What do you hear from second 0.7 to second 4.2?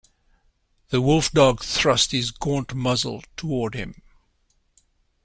The wolf-dog thrust his gaunt muzzle toward him.